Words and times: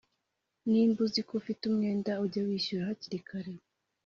Nimba 0.69 0.99
uziko 1.07 1.31
ufite 1.41 1.61
umwenda 1.69 2.11
ujye 2.23 2.39
uwishyura 2.41 2.89
hakiri 2.89 3.19
kare 3.27 3.53